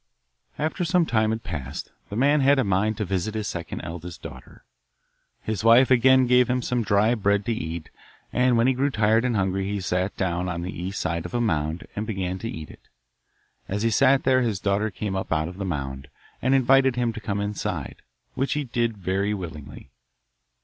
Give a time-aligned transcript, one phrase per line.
[0.57, 4.23] After some time had passed the man had a mind to visit his second eldest
[4.23, 4.65] daughter.
[5.43, 7.91] His wife again gave him some dry bread to eat,
[8.33, 11.35] and when he grew tired and hungry he sat down on the east side of
[11.35, 12.87] a mound and began to eat it.
[13.67, 16.07] As he sat there his daughter came up out of the mound,
[16.41, 17.97] and invited him to come inside,
[18.33, 19.91] which he did very willingly.